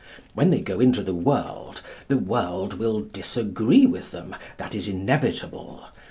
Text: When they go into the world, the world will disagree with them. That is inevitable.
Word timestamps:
When 0.33 0.49
they 0.49 0.61
go 0.61 0.79
into 0.79 1.03
the 1.03 1.13
world, 1.13 1.83
the 2.07 2.17
world 2.17 2.79
will 2.79 3.01
disagree 3.01 3.85
with 3.85 4.09
them. 4.09 4.35
That 4.57 4.73
is 4.73 4.87
inevitable. 4.87 5.85